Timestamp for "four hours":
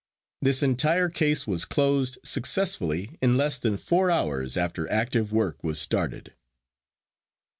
3.77-4.57